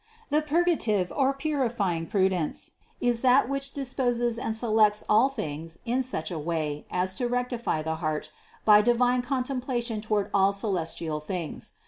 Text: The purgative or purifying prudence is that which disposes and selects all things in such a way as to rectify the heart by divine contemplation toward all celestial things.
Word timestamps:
The 0.31 0.41
purgative 0.41 1.13
or 1.15 1.31
purifying 1.31 2.07
prudence 2.07 2.71
is 2.99 3.21
that 3.21 3.47
which 3.47 3.71
disposes 3.71 4.39
and 4.39 4.57
selects 4.57 5.03
all 5.07 5.29
things 5.29 5.77
in 5.85 6.01
such 6.01 6.31
a 6.31 6.39
way 6.39 6.87
as 6.89 7.13
to 7.13 7.27
rectify 7.27 7.83
the 7.83 7.97
heart 7.97 8.31
by 8.65 8.81
divine 8.81 9.21
contemplation 9.21 10.01
toward 10.01 10.31
all 10.33 10.53
celestial 10.53 11.19
things. 11.19 11.73